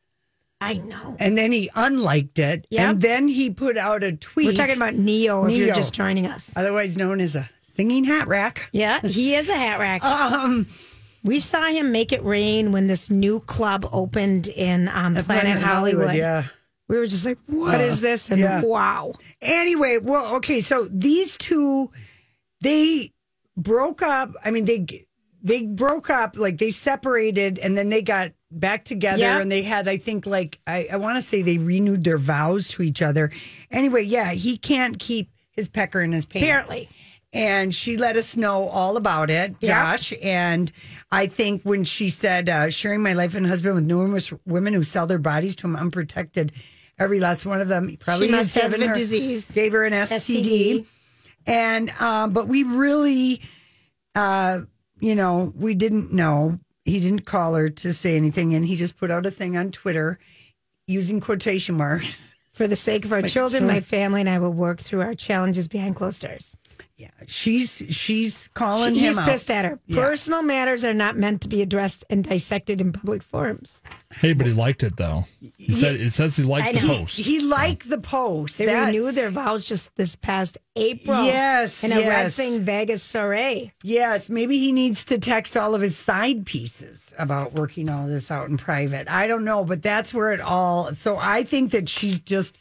[0.60, 1.16] I know.
[1.20, 2.80] and then he unliked it, Yep.
[2.90, 4.46] and then he put out a tweet.
[4.46, 5.74] We're talking about Ne-Yo, if you're Ne-Yo.
[5.74, 6.52] just joining us.
[6.56, 8.68] otherwise known as a singing hat rack.
[8.72, 10.02] Yeah, he is a hat rack.
[10.02, 10.66] Um,
[11.22, 16.14] we saw him make it rain when this new club opened in um, Planet, Hollywood.
[16.16, 16.46] yeah.
[16.88, 18.30] We were just like, "What is this?
[18.30, 18.62] And yeah.
[18.62, 19.14] wow.
[19.40, 21.90] Anyway, well, okay, so these two,
[22.60, 23.12] they
[23.56, 24.34] broke up.
[24.44, 25.06] I mean, they
[25.42, 29.40] they broke up, like they separated, and then they got back together, Yeah.
[29.40, 32.68] and they had, I think, like I, I want to say they renewed their vows
[32.68, 33.30] to each other.
[33.70, 36.46] Anyway, yeah, he can't keep his pecker in his pants.
[36.46, 36.88] Apparently.
[37.32, 39.96] And she let us know all about it, Yeah.
[39.96, 40.12] Josh.
[40.22, 40.70] And
[41.10, 44.82] I think when she said, uh, sharing my life and husband with numerous women who
[44.84, 46.52] sell their bodies to him unprotected,
[46.98, 49.50] every last one of them probably She must have a her- disease.
[49.50, 50.84] gave her an STD.
[50.84, 50.86] STD.
[51.46, 53.40] And, um, but we really,
[54.14, 54.60] uh,
[55.00, 56.58] you know, we didn't know.
[56.84, 58.54] He didn't call her to say anything.
[58.54, 60.18] And he just put out a thing on Twitter
[60.86, 62.34] using quotation marks.
[62.52, 65.68] For the sake of our children, my family, and I will work through our challenges
[65.68, 66.56] behind closed doors.
[66.98, 67.10] Yeah.
[67.26, 69.28] She's, she's calling him He's out.
[69.28, 69.78] pissed at her.
[69.86, 70.00] Yeah.
[70.00, 73.82] Personal matters are not meant to be addressed and dissected in public forums.
[74.14, 75.26] Hey, but he liked it though.
[75.58, 76.98] He said it says he liked the know.
[77.00, 77.18] post.
[77.18, 78.56] He liked the post.
[78.56, 81.22] They That- renewed their vows just this past April.
[81.24, 82.36] Yes, In a Red yes.
[82.36, 83.72] Thing Vegas soiree.
[83.82, 88.30] Yes, maybe he needs to text all of his side pieces about working all this
[88.30, 89.06] out in private.
[89.10, 90.92] I don't know, but that's where it all.
[90.94, 92.56] So I think that she's just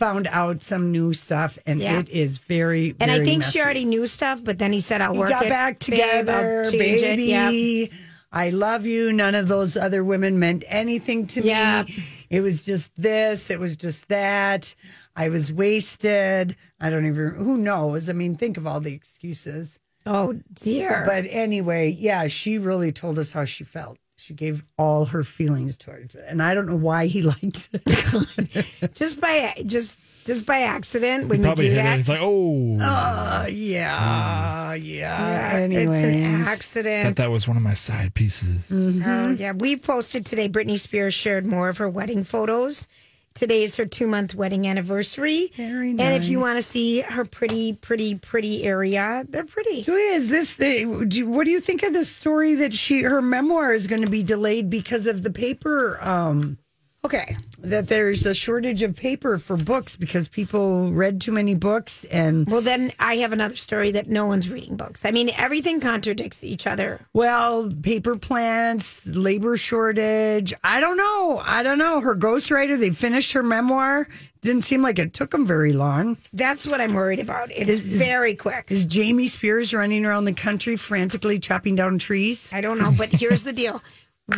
[0.00, 1.98] found out some new stuff, and Yeah.
[2.00, 2.96] it is very.
[2.98, 3.52] And I think messy.
[3.52, 5.50] she already knew stuff, but then he said, I'll We work got it.
[5.50, 7.24] back together, it." baby.
[7.24, 7.96] Yeah.
[8.32, 9.12] I love you.
[9.12, 11.82] None of those other women meant anything to Yeah.
[11.82, 12.02] me.
[12.30, 13.50] It was just this.
[13.50, 14.74] It was just that.
[15.16, 16.56] I was wasted.
[16.80, 17.34] I don't even.
[17.34, 18.08] Who knows?
[18.08, 19.78] I mean, think of all the excuses.
[20.06, 21.02] Oh, dear.
[21.06, 23.98] But anyway, yeah, she really told us how she felt.
[24.20, 28.66] She gave all her feelings towards it, and I don't know why he liked it.
[28.94, 31.82] just by just just by accident when you Probably do hit it.
[31.84, 31.96] that.
[31.96, 34.74] He's like, oh, uh, yeah, yeah.
[34.74, 37.04] yeah, Anyway, it's an accident.
[37.16, 38.68] thought that was one of my side pieces.
[38.70, 39.02] Mm.
[39.06, 40.48] Oh, yeah, we posted today.
[40.48, 42.86] Britney Spears shared more of her wedding photos.
[43.34, 45.52] Today is her two month wedding anniversary.
[45.56, 49.82] Very And if you want to see her pretty, pretty, pretty area, they're pretty.
[49.82, 51.06] Julia, is this the?
[51.06, 54.04] Do you, what do you think of the story that she her memoir is going
[54.04, 56.02] to be delayed because of the paper?
[56.02, 56.58] Um,
[57.02, 57.34] Okay.
[57.62, 62.46] that there's a shortage of paper for books because people read too many books and
[62.46, 65.04] Well, then I have another story that no one's reading books.
[65.04, 67.00] I mean, everything contradicts each other.
[67.14, 70.52] Well, paper plants, labor shortage.
[70.62, 71.40] I don't know.
[71.44, 72.00] I don't know.
[72.00, 74.06] Her ghostwriter, they finished her memoir.
[74.42, 76.16] Didn't seem like it took them very long.
[76.34, 77.50] That's what I'm worried about.
[77.50, 78.66] Is- is- very quick.
[78.70, 82.50] Is Jamie Spears running around the country frantically chopping down trees?
[82.52, 83.82] I don't know, but here's the deal.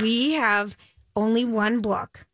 [0.01, 0.77] We have
[1.17, 2.25] only one book.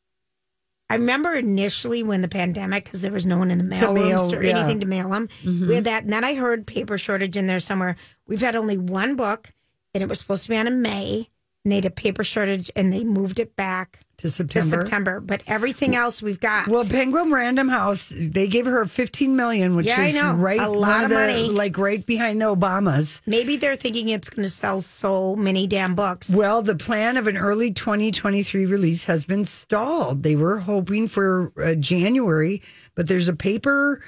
[0.91, 4.35] I remember initially when the pandemic, because there was no one in the mail mail,
[4.35, 4.59] or yeah.
[4.59, 5.29] anything to mail them.
[5.43, 5.69] Mm-hmm.
[5.69, 6.05] We had that.
[6.05, 7.97] And then I heard paper shortage in there somewhere.
[8.27, 9.53] We've had only one book,
[9.93, 11.29] and it was supposed to be on in May.
[11.65, 14.77] And they had a paper shortage, and they moved it back To September.
[14.77, 15.21] to September.
[15.21, 16.69] But everything else we've got.
[16.69, 20.35] Well, Penguin Random House, they gave her 15 million, which Yeah, I is know.
[20.35, 21.49] right A lot of the- money.
[21.51, 23.21] like right behind the Obamas.
[23.27, 26.31] maybe they're thinking it's going to sell so many damn books.
[26.31, 30.23] Well, the plan of an early 2023 release has been stalled.
[30.23, 32.63] They were hoping for uh, January,
[32.95, 34.01] but there's a paper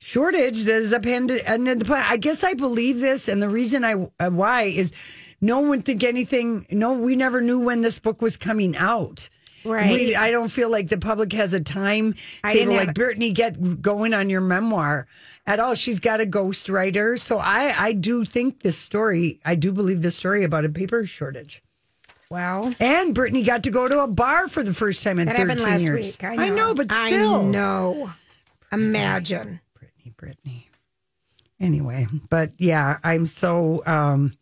[0.00, 2.04] shortage that is upended ended the plan.
[2.08, 4.92] I guess I believe this, and the reason I uh, why is
[5.40, 6.66] no one would think anything.
[6.70, 9.28] No, we never knew when this book was coming out.
[9.64, 9.90] Right.
[9.90, 12.14] We, I don't feel like the public has a time
[12.44, 15.08] I table like have- Britney get going on your memoir
[15.44, 15.74] at all.
[15.74, 17.18] She's got a ghostwriter.
[17.18, 21.04] So I, I do think this story, I do believe this story about a paper
[21.04, 21.64] shortage.
[22.30, 25.36] well, And Britney got to go to a bar for the first time in that
[25.36, 26.06] 13 happened last years.
[26.12, 26.22] week.
[26.24, 26.72] I know.
[26.74, 27.40] but still.
[27.40, 28.12] I know.
[28.72, 29.60] Imagine.
[29.78, 30.64] Britney, Britney.
[31.58, 34.32] Anyway, but yeah, I'm so, um,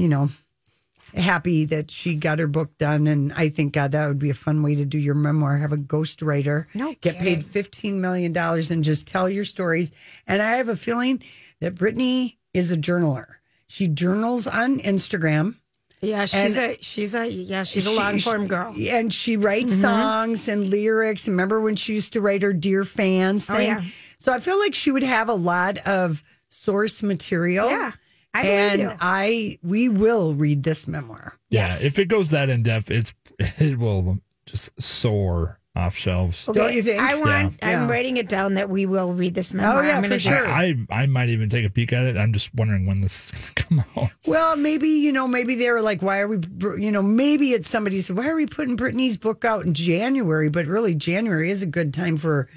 [0.00, 0.28] you know,
[1.14, 3.06] happy that she got her book done.
[3.06, 5.56] And I think, God, that would be a fun way to do your memoir.
[5.56, 9.90] Have a ghostwriter, No get paid $15 million and just tell your stories.
[10.26, 11.22] And I have a feeling
[11.60, 13.26] that Britney is a journaler.
[13.66, 15.56] She journals on Instagram.
[16.00, 18.74] Yeah, she's And- a she's a yeah she's a She- long form girl.
[18.88, 19.82] And she writes Mm-hmm.
[19.82, 21.28] songs and lyrics.
[21.28, 23.66] Remember when she used to write her Dear Fans Oh, thing?
[23.68, 23.82] yeah.
[24.18, 27.68] So I feel like she would have a lot of source material.
[27.68, 27.92] Yeah,
[28.34, 28.92] I and you.
[29.00, 31.34] I we will read this memoir.
[31.50, 31.82] Yeah, Yes.
[31.82, 36.46] if it goes that in depth, it's it will just soar off shelves.
[36.52, 37.00] Don't you think?
[37.00, 37.54] I want.
[37.62, 37.68] Yeah.
[37.68, 37.88] I'm Yeah.
[37.88, 39.82] writing it down that we will read this oh, memoir.
[39.84, 40.48] Oh, yeah, I'm for sure.
[40.48, 42.16] I, I might even take a peek at it.
[42.16, 44.10] I'm just wondering when this is going to come out.
[44.26, 46.38] Well, maybe you know, maybe they were like, "Why are we?"
[46.82, 50.48] You know, maybe it's somebody said, "Why are we putting Britney's book out in January?"
[50.50, 52.48] But really, January is a good time for,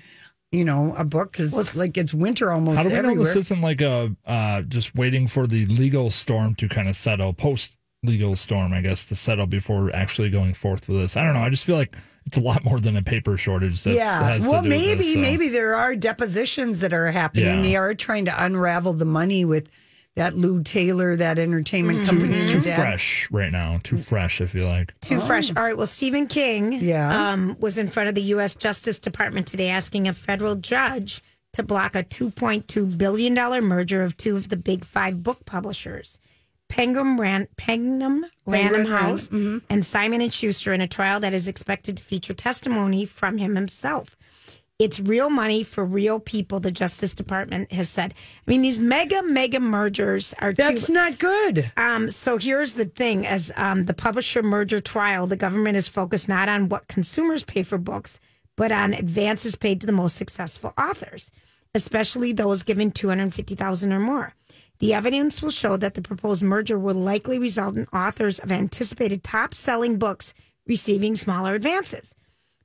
[0.53, 3.15] you know, a book because like it's winter almost How do we everywhere.
[3.17, 6.95] know this isn't like a uh, just waiting for the legal storm to kind of
[6.95, 11.17] settle, post legal storm, I guess, to settle before actually going forth with this?
[11.17, 11.41] I don't know.
[11.41, 11.95] I just feel like
[12.27, 13.83] it's a lot more than a paper shortage.
[13.83, 14.23] That's, yeah.
[14.27, 15.19] has Well, to do with maybe this, so.
[15.19, 17.45] maybe there are depositions that are happening.
[17.57, 17.61] Yeah.
[17.61, 19.69] They are trying to unravel the money with
[20.15, 22.33] that Lou Taylor, that entertainment It's too, company.
[22.35, 22.75] it's too that.
[22.75, 23.79] fresh right now.
[23.83, 24.41] Too fresh.
[24.41, 24.93] I feel like.
[25.01, 25.49] Too fresh.
[25.55, 25.75] All right.
[25.75, 27.31] Well, Stephen King Yeah.
[27.31, 28.53] um, was in front of the U.S.
[28.53, 31.21] Justice Department today asking a federal judge
[31.53, 33.33] to block a $2.2 billion
[33.65, 36.19] merger of two of the big five book publishers,
[36.69, 41.97] Penguin, Ran- Penguin Random House and Simon and Schuster, in a trial that is expected
[41.97, 44.15] to feature testimony from him himself.
[44.79, 48.13] It's real money for real people, the Justice Department has said.
[48.15, 51.71] I mean, these mega, mega mergers are That's too, not good.
[51.77, 56.27] um, so here's the thing: as um, the publisher merger trial, the government is focused
[56.27, 58.19] not on what consumers pay for books,
[58.57, 61.31] but on advances paid to the most successful authors,
[61.75, 64.33] especially those given two hundred fifty thousand or more.
[64.79, 69.23] The evidence will show that the proposed merger will likely result in authors of anticipated
[69.23, 70.33] top-selling books
[70.67, 72.15] receiving smaller advances,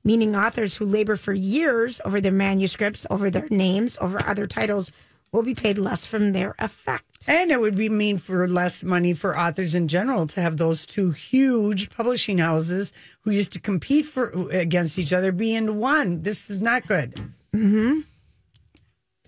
[0.03, 4.91] meaning authors who labor for years over their manuscripts, over their names, over other titles,
[5.31, 7.05] will be paid less from their effect.
[7.27, 10.85] And it would be mean for less money for authors in general to have those
[10.85, 16.23] two huge publishing houses who used to compete for against each other be in one.
[16.23, 17.13] This is not good.
[17.53, 17.99] Mm-hmm.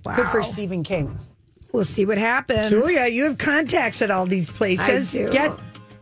[0.05, 0.15] Wow.
[0.15, 1.17] Good for Stephen King.
[1.71, 2.69] We'll see what happens.
[2.69, 5.15] Julia, you have contacts at all these places.
[5.15, 5.31] I do.
[5.31, 5.51] Get,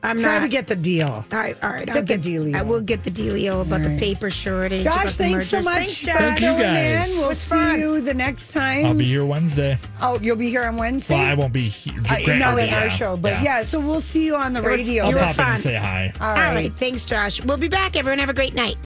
[0.02, 1.08] I'm try not- to get the deal.
[1.08, 1.86] All right, all right.
[1.86, 2.56] Get I'll the get dealio.
[2.56, 4.84] I will get the dealio about the paper shortage.
[4.86, 5.66] Josh, about the thanks so mergers.
[5.66, 6.18] much Thanks, for Josh.
[6.20, 7.12] Thank you, filling guys.
[7.12, 7.18] in.
[7.20, 7.80] We'll was see fun.
[7.80, 8.86] you the next time.
[8.86, 9.78] I'll be here Wednesday.
[10.02, 11.16] Oh, you'll be here on Wednesday.
[11.16, 12.02] Well, I won't be uh, here.
[12.10, 12.88] I, Grant no, will be, at our yeah.
[12.90, 13.64] show, but yeah.
[13.64, 15.04] so we'll see you on the It was- radio.
[15.04, 15.50] I'll You were pop in fun.
[15.52, 16.14] and say hi.
[16.22, 16.54] All All right.
[16.56, 16.74] right.
[16.78, 17.44] Thanks, Josh.
[17.44, 17.98] We'll be back.
[17.98, 18.78] Everyone have a great night.